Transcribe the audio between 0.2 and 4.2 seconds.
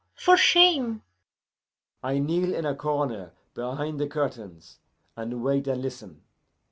shame!' "I kneel in a corner behind the